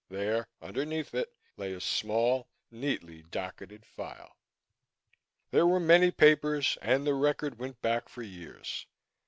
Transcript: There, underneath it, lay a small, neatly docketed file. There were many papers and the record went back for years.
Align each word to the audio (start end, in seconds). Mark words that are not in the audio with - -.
There, 0.09 0.47
underneath 0.63 1.13
it, 1.13 1.31
lay 1.57 1.73
a 1.73 1.79
small, 1.79 2.49
neatly 2.71 3.21
docketed 3.21 3.85
file. 3.85 4.35
There 5.51 5.67
were 5.67 5.79
many 5.79 6.09
papers 6.09 6.75
and 6.81 7.05
the 7.05 7.13
record 7.13 7.59
went 7.59 7.83
back 7.83 8.09
for 8.09 8.23
years. 8.23 8.87